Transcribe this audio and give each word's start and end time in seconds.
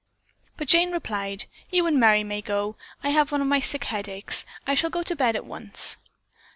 But 0.57 0.67
Jane 0.67 0.89
replied, 0.91 1.45
"You 1.69 1.85
and 1.85 1.99
Merry 1.99 2.23
may 2.23 2.41
go. 2.41 2.75
I 3.03 3.09
have 3.11 3.31
one 3.31 3.39
of 3.39 3.45
my 3.45 3.59
sick 3.59 3.83
headaches. 3.83 4.45
I 4.65 4.73
shall 4.73 4.89
go 4.89 5.03
to 5.03 5.15
bed 5.15 5.35
at 5.35 5.45
once." 5.45 5.97